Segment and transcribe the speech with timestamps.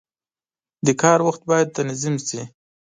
[0.85, 2.41] •د کار وخت باید تنظیم شي.